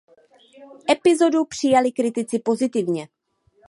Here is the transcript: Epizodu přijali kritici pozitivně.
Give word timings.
Epizodu 0.91 1.45
přijali 1.45 1.91
kritici 1.91 2.39
pozitivně. 2.39 3.07